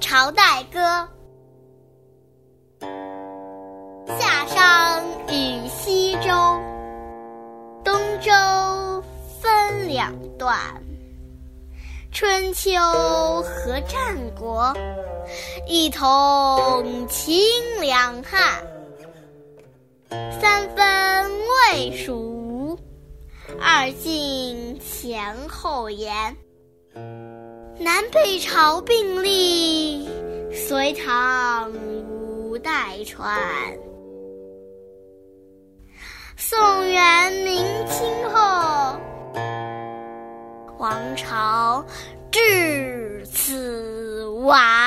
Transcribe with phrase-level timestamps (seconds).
[0.00, 0.80] 朝代歌。
[4.18, 6.30] 夏商与西周，
[7.84, 8.32] 东周
[9.40, 10.58] 分两段。
[12.10, 12.72] 春秋
[13.42, 14.74] 和战国，
[15.68, 17.38] 一统秦
[17.80, 18.40] 两汉。
[20.40, 21.30] 三分
[21.70, 22.78] 魏蜀吴，
[23.60, 26.36] 二晋前后延。
[27.82, 30.06] 南北朝并立，
[30.52, 31.72] 隋唐
[32.10, 33.34] 五代传。
[36.36, 39.00] 宋元明清后，
[40.78, 41.82] 王朝
[42.30, 44.79] 至此完。